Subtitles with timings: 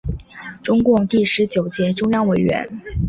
[0.63, 2.67] 中共第十九届中央委员。